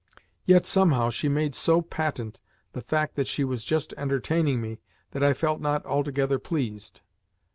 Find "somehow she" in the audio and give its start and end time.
0.65-1.29